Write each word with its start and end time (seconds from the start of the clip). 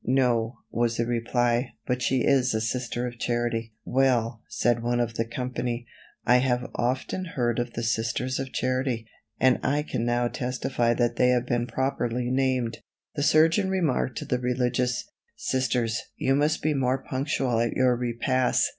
"No," 0.03 0.55
was 0.71 0.97
the 0.97 1.05
reply; 1.05 1.73
"but 1.85 2.01
she 2.01 2.23
is 2.25 2.55
a 2.55 2.59
Sister 2.61 3.05
of 3.05 3.19
Charity." 3.19 3.71
"Well," 3.85 4.41
said 4.47 4.81
one 4.81 4.99
of 4.99 5.13
the 5.13 5.25
company, 5.27 5.85
"I 6.25 6.37
have 6.37 6.71
often 6.73 7.23
heard 7.35 7.59
of 7.59 7.73
the 7.73 7.83
Sisters 7.83 8.39
of 8.39 8.51
Charity, 8.51 9.05
and 9.39 9.59
I 9.61 9.83
can 9.83 10.03
now 10.03 10.27
testify 10.27 10.95
that 10.95 11.17
they 11.17 11.27
have 11.27 11.45
been 11.45 11.67
properly 11.67 12.31
named." 12.31 12.79
The 13.13 13.21
surgeon 13.21 13.69
remarked 13.69 14.17
to 14.17 14.25
the 14.25 14.39
religious: 14.39 15.07
"Sisters, 15.35 16.01
you 16.17 16.33
must 16.33 16.63
be 16.63 16.73
more 16.73 16.97
punctual 17.03 17.59
at 17.59 17.73
your 17.73 17.95
repast. 17.95 18.69